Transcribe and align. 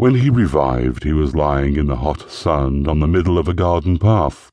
When 0.00 0.14
he 0.14 0.30
revived, 0.30 1.04
he 1.04 1.12
was 1.12 1.34
lying 1.34 1.76
in 1.76 1.86
the 1.86 1.96
hot 1.96 2.30
sun 2.30 2.88
on 2.88 3.00
the 3.00 3.06
middle 3.06 3.36
of 3.36 3.48
a 3.48 3.52
garden 3.52 3.98
path, 3.98 4.50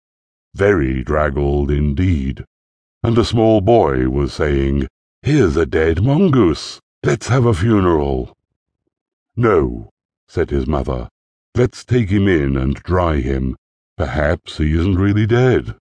very 0.54 1.02
draggled 1.06 1.72
indeed, 1.72 2.44
and 3.02 3.18
a 3.18 3.24
small 3.24 3.62
boy 3.62 4.10
was 4.10 4.34
saying, 4.34 4.90
Here's 5.22 5.56
a 5.56 5.66
dead 5.66 6.04
mongoose. 6.04 6.82
Let's 7.02 7.30
have 7.30 7.46
a 7.46 7.54
funeral. 7.54 8.36
No, 9.38 9.90
said 10.28 10.50
his 10.50 10.68
mother. 10.68 11.08
Let's 11.56 11.86
take 11.86 12.10
him 12.10 12.28
in 12.28 12.58
and 12.58 12.76
dry 12.84 13.22
him. 13.22 13.56
Perhaps 13.96 14.58
he 14.58 14.78
isn't 14.78 15.00
really 15.00 15.26
dead. 15.26 15.78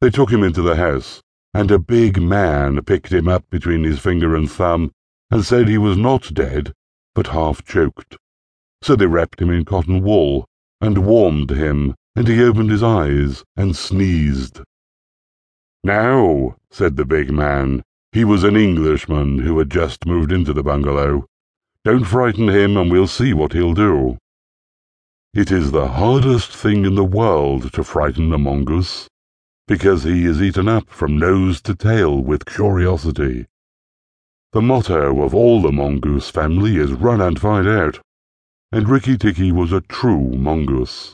They 0.00 0.10
took 0.10 0.30
him 0.30 0.44
into 0.44 0.62
the 0.62 0.76
house, 0.76 1.20
and 1.52 1.68
a 1.72 1.80
big 1.80 2.22
man 2.22 2.80
picked 2.84 3.12
him 3.12 3.26
up 3.26 3.50
between 3.50 3.82
his 3.82 3.98
finger 3.98 4.36
and 4.36 4.48
thumb 4.48 4.92
and 5.32 5.44
said 5.44 5.66
he 5.66 5.78
was 5.78 5.96
not 5.96 6.32
dead, 6.32 6.74
but 7.14 7.28
half 7.28 7.64
choked. 7.64 8.16
So 8.82 8.96
they 8.96 9.06
wrapped 9.06 9.40
him 9.40 9.50
in 9.50 9.64
cotton 9.64 10.02
wool 10.02 10.46
and 10.80 11.06
warmed 11.06 11.50
him, 11.50 11.94
and 12.16 12.28
he 12.28 12.42
opened 12.42 12.70
his 12.70 12.82
eyes 12.82 13.44
and 13.56 13.74
sneezed. 13.74 14.60
Now, 15.82 16.56
said 16.70 16.96
the 16.96 17.04
big 17.04 17.30
man, 17.30 17.82
he 18.12 18.24
was 18.24 18.44
an 18.44 18.56
Englishman 18.56 19.38
who 19.38 19.58
had 19.58 19.70
just 19.70 20.06
moved 20.06 20.32
into 20.32 20.52
the 20.52 20.62
bungalow. 20.62 21.26
Don't 21.84 22.04
frighten 22.04 22.48
him 22.48 22.76
and 22.76 22.90
we'll 22.90 23.06
see 23.06 23.32
what 23.32 23.52
he'll 23.52 23.74
do. 23.74 24.18
It 25.34 25.50
is 25.50 25.72
the 25.72 25.88
hardest 25.88 26.54
thing 26.54 26.84
in 26.84 26.94
the 26.94 27.04
world 27.04 27.72
to 27.72 27.82
frighten 27.82 28.32
a 28.32 28.38
mongoose, 28.38 29.08
because 29.66 30.04
he 30.04 30.26
is 30.26 30.40
eaten 30.40 30.68
up 30.68 30.88
from 30.88 31.18
nose 31.18 31.60
to 31.62 31.74
tail 31.74 32.22
with 32.22 32.46
curiosity. 32.46 33.46
The 34.54 34.62
motto 34.62 35.20
of 35.20 35.34
all 35.34 35.60
the 35.60 35.72
mongoose 35.72 36.30
family 36.30 36.76
is 36.76 36.92
run 36.92 37.20
and 37.20 37.40
find 37.40 37.66
out, 37.66 37.98
and 38.70 38.88
Rikki 38.88 39.18
Tikki 39.18 39.50
was 39.50 39.72
a 39.72 39.80
true 39.80 40.30
mongoose. 40.30 41.12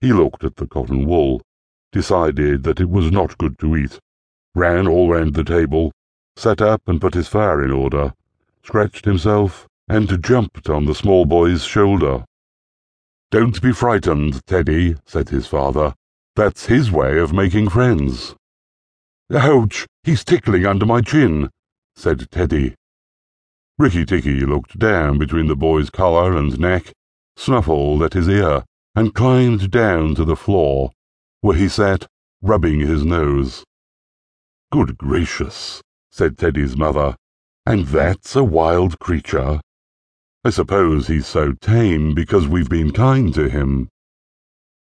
He 0.00 0.12
looked 0.12 0.44
at 0.44 0.54
the 0.54 0.68
cotton 0.68 1.04
wool, 1.04 1.42
decided 1.90 2.62
that 2.62 2.78
it 2.78 2.88
was 2.88 3.10
not 3.10 3.36
good 3.38 3.58
to 3.58 3.76
eat, 3.76 3.98
ran 4.54 4.86
all 4.86 5.10
round 5.10 5.34
the 5.34 5.42
table, 5.42 5.90
sat 6.36 6.62
up 6.62 6.86
and 6.86 7.00
put 7.00 7.14
his 7.14 7.26
fire 7.26 7.60
in 7.60 7.72
order, 7.72 8.12
scratched 8.62 9.04
himself, 9.04 9.66
and 9.88 10.22
jumped 10.22 10.70
on 10.70 10.84
the 10.84 10.94
small 10.94 11.24
boy's 11.24 11.64
shoulder. 11.64 12.24
Don't 13.32 13.60
be 13.60 13.72
frightened, 13.72 14.46
Teddy, 14.46 14.94
said 15.06 15.30
his 15.30 15.48
father. 15.48 15.92
That's 16.36 16.66
his 16.66 16.92
way 16.92 17.18
of 17.18 17.32
making 17.32 17.70
friends. 17.70 18.36
Ouch! 19.34 19.88
He's 20.04 20.22
tickling 20.22 20.64
under 20.66 20.86
my 20.86 21.00
chin, 21.00 21.50
said 21.94 22.30
Teddy. 22.30 22.74
Rikki 23.78 24.04
Tikki 24.04 24.46
looked 24.46 24.78
down 24.78 25.18
between 25.18 25.46
the 25.46 25.56
boy's 25.56 25.90
collar 25.90 26.36
and 26.36 26.58
neck, 26.58 26.92
snuffled 27.36 28.02
at 28.02 28.12
his 28.12 28.28
ear, 28.28 28.64
and 28.94 29.14
climbed 29.14 29.70
down 29.70 30.14
to 30.14 30.24
the 30.24 30.36
floor, 30.36 30.92
where 31.40 31.56
he 31.56 31.68
sat, 31.68 32.06
rubbing 32.42 32.80
his 32.80 33.04
nose. 33.04 33.64
Good 34.70 34.98
gracious, 34.98 35.82
said 36.10 36.38
Teddy's 36.38 36.76
mother, 36.76 37.16
and 37.66 37.86
that's 37.86 38.36
a 38.36 38.44
wild 38.44 38.98
creature. 38.98 39.60
I 40.44 40.50
suppose 40.50 41.06
he's 41.06 41.26
so 41.26 41.52
tame 41.52 42.14
because 42.14 42.48
we've 42.48 42.68
been 42.68 42.90
kind 42.92 43.32
to 43.34 43.48
him. 43.48 43.88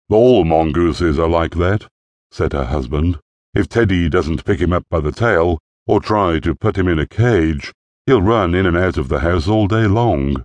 All 0.08 0.44
mongooses 0.44 1.18
are 1.18 1.28
like 1.28 1.54
that, 1.56 1.88
said 2.30 2.52
her 2.52 2.66
husband. 2.66 3.18
If 3.54 3.68
Teddy 3.68 4.08
doesn't 4.08 4.44
pick 4.44 4.60
him 4.60 4.72
up 4.72 4.84
by 4.88 5.00
the 5.00 5.12
tail, 5.12 5.58
or 5.86 6.00
try 6.00 6.38
to 6.38 6.54
put 6.54 6.76
him 6.76 6.88
in 6.88 6.98
a 6.98 7.06
cage, 7.06 7.72
he'll 8.06 8.22
run 8.22 8.54
in 8.54 8.66
and 8.66 8.76
out 8.76 8.96
of 8.96 9.08
the 9.08 9.20
house 9.20 9.48
all 9.48 9.66
day 9.66 9.86
long. 9.86 10.44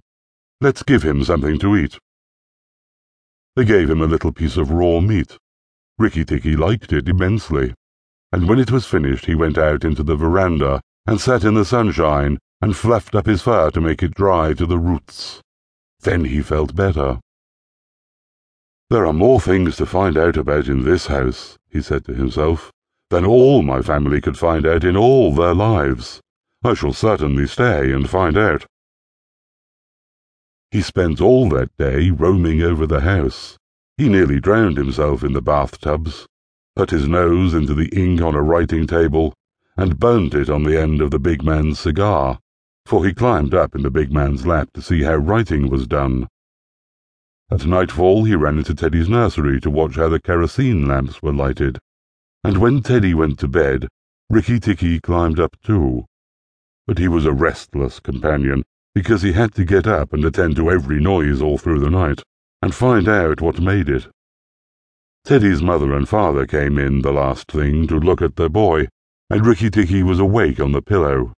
Let's 0.61 0.83
give 0.83 1.03
him 1.03 1.23
something 1.23 1.59
to 1.59 1.75
eat. 1.75 1.99
They 3.55 3.65
gave 3.65 3.89
him 3.89 4.01
a 4.01 4.07
little 4.07 4.31
piece 4.31 4.57
of 4.57 4.71
raw 4.71 4.99
meat. 4.99 5.37
Rikki 5.97 6.25
Tikki 6.25 6.55
liked 6.55 6.93
it 6.93 7.09
immensely, 7.09 7.73
and 8.31 8.47
when 8.47 8.59
it 8.59 8.71
was 8.71 8.85
finished 8.85 9.25
he 9.25 9.35
went 9.35 9.57
out 9.57 9.83
into 9.83 10.03
the 10.03 10.15
veranda 10.15 10.81
and 11.05 11.19
sat 11.21 11.43
in 11.43 11.53
the 11.53 11.65
sunshine 11.65 12.37
and 12.61 12.75
fluffed 12.75 13.15
up 13.15 13.25
his 13.25 13.41
fur 13.41 13.71
to 13.71 13.81
make 13.81 14.03
it 14.03 14.15
dry 14.15 14.53
to 14.53 14.65
the 14.65 14.77
roots. 14.77 15.41
Then 15.99 16.25
he 16.25 16.41
felt 16.41 16.75
better. 16.75 17.19
There 18.89 19.05
are 19.05 19.13
more 19.13 19.39
things 19.39 19.75
to 19.77 19.85
find 19.85 20.17
out 20.17 20.37
about 20.37 20.67
in 20.67 20.83
this 20.83 21.07
house, 21.07 21.57
he 21.69 21.81
said 21.81 22.05
to 22.05 22.13
himself 22.13 22.71
than 23.09 23.25
all 23.25 23.61
my 23.61 23.81
family 23.81 24.19
could 24.19 24.37
find 24.37 24.65
out 24.65 24.83
in 24.83 24.97
all 24.97 25.33
their 25.33 25.53
lives. 25.53 26.19
I 26.63 26.73
shall 26.73 26.93
certainly 26.93 27.47
stay 27.47 27.91
and 27.91 28.09
find 28.09 28.37
out. 28.37 28.65
He 30.71 30.81
spent 30.81 31.21
all 31.21 31.47
that 31.49 31.69
day 31.77 32.09
roaming 32.09 32.61
over 32.61 32.85
the 32.85 33.01
house. 33.01 33.57
He 33.97 34.09
nearly 34.09 34.39
drowned 34.39 34.77
himself 34.77 35.23
in 35.23 35.31
the 35.31 35.41
bathtubs, 35.41 36.27
put 36.75 36.91
his 36.91 37.07
nose 37.07 37.53
into 37.53 37.73
the 37.73 37.87
ink 37.97 38.21
on 38.21 38.35
a 38.35 38.41
writing 38.41 38.85
table, 38.85 39.33
and 39.77 39.99
burnt 39.99 40.33
it 40.33 40.49
on 40.49 40.63
the 40.63 40.79
end 40.79 41.01
of 41.01 41.11
the 41.11 41.19
big 41.19 41.41
man's 41.43 41.79
cigar, 41.79 42.39
for 42.85 43.05
he 43.05 43.13
climbed 43.13 43.53
up 43.53 43.75
in 43.75 43.83
the 43.83 43.91
big 43.91 44.11
man's 44.11 44.45
lap 44.45 44.69
to 44.73 44.81
see 44.81 45.03
how 45.03 45.15
writing 45.15 45.69
was 45.69 45.87
done. 45.87 46.27
At 47.49 47.65
nightfall 47.65 48.25
he 48.25 48.35
ran 48.35 48.57
into 48.57 48.75
Teddy's 48.75 49.07
nursery 49.07 49.61
to 49.61 49.69
watch 49.69 49.95
how 49.95 50.09
the 50.09 50.19
kerosene 50.19 50.85
lamps 50.85 51.21
were 51.21 51.33
lighted 51.33 51.79
and 52.47 52.59
when 52.59 52.81
Teddy 52.81 53.13
went 53.13 53.37
to 53.39 53.47
bed, 53.49 53.89
Rikki 54.29 54.57
Tikki 54.57 55.01
climbed 55.01 55.37
up 55.37 55.57
too. 55.61 56.05
But 56.85 56.97
he 56.97 57.09
was 57.09 57.25
a 57.25 57.33
restless 57.33 57.99
companion, 57.99 58.63
because 58.95 59.21
he 59.21 59.33
had 59.33 59.53
to 59.55 59.65
get 59.65 59.85
up 59.85 60.13
and 60.13 60.23
attend 60.23 60.55
to 60.55 60.71
every 60.71 61.01
noise 61.01 61.41
all 61.41 61.57
through 61.57 61.81
the 61.81 61.89
night, 61.89 62.23
and 62.61 62.73
find 62.73 63.09
out 63.09 63.41
what 63.41 63.59
made 63.59 63.89
it. 63.89 64.07
Teddy's 65.25 65.61
mother 65.61 65.91
and 65.91 66.07
father 66.07 66.45
came 66.45 66.77
in 66.77 67.01
the 67.01 67.11
last 67.11 67.51
thing 67.51 67.85
to 67.87 67.99
look 67.99 68.21
at 68.21 68.37
their 68.37 68.47
boy, 68.47 68.87
and 69.29 69.45
Rikki 69.45 69.69
Tikki 69.69 70.01
was 70.01 70.19
awake 70.19 70.61
on 70.61 70.71
the 70.71 70.81
pillow. 70.81 71.33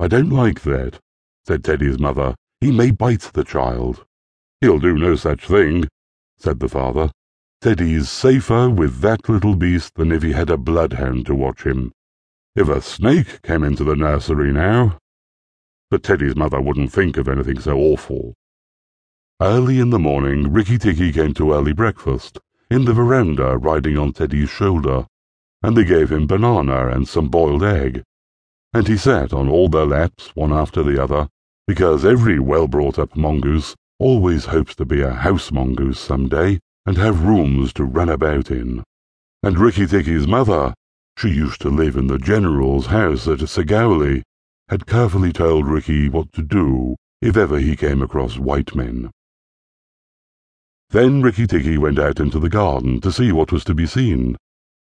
I 0.00 0.08
don't 0.08 0.30
like 0.30 0.62
that, 0.62 0.98
said 1.46 1.62
Teddy's 1.62 2.00
mother. 2.00 2.34
He 2.60 2.72
may 2.72 2.90
bite 2.90 3.30
the 3.32 3.44
child. 3.44 4.04
He'll 4.60 4.80
do 4.80 4.98
no 4.98 5.14
such 5.14 5.46
thing, 5.46 5.86
said 6.36 6.58
the 6.58 6.68
father. 6.68 7.12
Teddy's 7.62 8.08
safer 8.08 8.70
with 8.70 9.00
that 9.00 9.28
little 9.28 9.54
beast 9.54 9.96
than 9.96 10.12
if 10.12 10.22
he 10.22 10.32
had 10.32 10.48
a 10.48 10.56
bloodhound 10.56 11.26
to 11.26 11.34
watch 11.34 11.64
him. 11.64 11.92
If 12.56 12.70
a 12.70 12.80
snake 12.80 13.42
came 13.42 13.62
into 13.62 13.84
the 13.84 13.94
nursery 13.94 14.50
now... 14.50 14.96
But 15.90 16.02
Teddy's 16.02 16.34
mother 16.34 16.58
wouldn't 16.58 16.90
think 16.90 17.18
of 17.18 17.28
anything 17.28 17.60
so 17.60 17.76
awful. 17.76 18.32
Early 19.42 19.78
in 19.78 19.90
the 19.90 19.98
morning, 19.98 20.50
Rikki 20.50 20.78
Tikki 20.78 21.12
came 21.12 21.34
to 21.34 21.52
early 21.52 21.74
breakfast, 21.74 22.38
in 22.70 22.86
the 22.86 22.94
veranda 22.94 23.58
riding 23.58 23.98
on 23.98 24.14
Teddy's 24.14 24.48
shoulder, 24.48 25.06
and 25.62 25.76
they 25.76 25.84
gave 25.84 26.10
him 26.10 26.26
banana 26.26 26.88
and 26.88 27.06
some 27.06 27.28
boiled 27.28 27.62
egg. 27.62 28.02
And 28.72 28.88
he 28.88 28.96
sat 28.96 29.34
on 29.34 29.50
all 29.50 29.68
their 29.68 29.84
laps, 29.84 30.34
one 30.34 30.52
after 30.52 30.82
the 30.82 31.02
other, 31.02 31.28
because 31.66 32.06
every 32.06 32.38
well-brought-up 32.38 33.14
mongoose 33.16 33.76
always 33.98 34.46
hopes 34.46 34.74
to 34.76 34.86
be 34.86 35.02
a 35.02 35.12
house 35.12 35.52
mongoose 35.52 36.00
some 36.00 36.26
day 36.26 36.58
and 36.86 36.96
have 36.96 37.24
rooms 37.24 37.72
to 37.74 37.84
run 37.84 38.08
about 38.08 38.50
in. 38.50 38.82
And 39.42 39.58
Rikki 39.58 39.86
Tikki's 39.86 40.26
mother, 40.26 40.74
she 41.16 41.28
used 41.28 41.60
to 41.60 41.68
live 41.68 41.96
in 41.96 42.06
the 42.06 42.18
General's 42.18 42.86
house 42.86 43.28
at 43.28 43.38
Segowli, 43.40 44.22
had 44.68 44.86
carefully 44.86 45.32
told 45.32 45.66
Rikki 45.66 46.08
what 46.08 46.32
to 46.32 46.42
do 46.42 46.96
if 47.20 47.36
ever 47.36 47.58
he 47.58 47.76
came 47.76 48.00
across 48.00 48.38
white 48.38 48.74
men. 48.74 49.10
Then 50.90 51.22
Rikki 51.22 51.46
Tikki 51.46 51.76
went 51.76 51.98
out 51.98 52.18
into 52.18 52.38
the 52.38 52.48
garden 52.48 53.00
to 53.02 53.12
see 53.12 53.30
what 53.30 53.52
was 53.52 53.64
to 53.64 53.74
be 53.74 53.86
seen. 53.86 54.36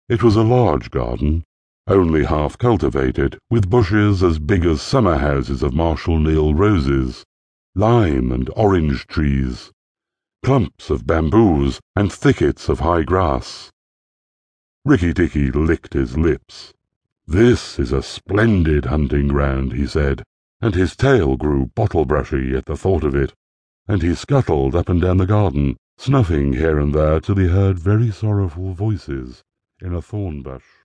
It 0.07 0.23
was 0.23 0.35
a 0.35 0.43
large 0.43 0.89
garden, 0.89 1.43
only 1.87 2.23
half 2.23 2.57
cultivated, 2.57 3.37
with 3.49 3.69
bushes 3.69 4.23
as 4.23 4.39
big 4.39 4.65
as 4.65 4.81
summer 4.81 5.17
houses 5.17 5.61
of 5.61 5.73
Marshal 5.73 6.17
Niel 6.17 6.53
roses, 6.53 7.25
lime 7.75 8.31
and 8.31 8.49
orange 8.55 9.05
trees, 9.07 9.72
clumps 10.43 10.89
of 10.89 11.07
bamboos, 11.07 11.79
and 11.95 12.11
thickets 12.11 12.67
of 12.67 12.81
high 12.81 13.01
grass. 13.01 13.71
Rikki 14.83 15.13
Tikki 15.13 15.49
licked 15.51 15.93
his 15.93 16.17
lips. 16.17 16.73
This 17.25 17.79
is 17.79 17.93
a 17.93 18.03
splendid 18.03 18.85
hunting 18.85 19.29
ground, 19.29 19.71
he 19.71 19.87
said, 19.87 20.21
and 20.59 20.75
his 20.75 20.97
tail 20.97 21.37
grew 21.37 21.67
bottle-brushy 21.67 22.53
at 22.55 22.65
the 22.65 22.75
thought 22.75 23.05
of 23.05 23.15
it, 23.15 23.33
and 23.87 24.01
he 24.01 24.13
scuttled 24.13 24.75
up 24.75 24.89
and 24.89 25.01
down 25.01 25.17
the 25.17 25.25
garden, 25.25 25.77
snuffing 25.97 26.51
here 26.51 26.77
and 26.77 26.93
there 26.93 27.21
till 27.21 27.35
he 27.35 27.47
heard 27.47 27.79
very 27.79 28.11
sorrowful 28.11 28.73
voices 28.73 29.41
in 29.81 29.93
a 29.93 30.01
thorn 30.01 30.41
bush. 30.41 30.82